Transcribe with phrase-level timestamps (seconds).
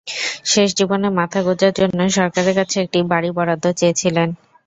[0.45, 4.29] শেষ জীবনে মাথা গোঁজার জন্য সরকারের কাছে একটি বাড়ি বরাদ্দ চেয়েছিলেন।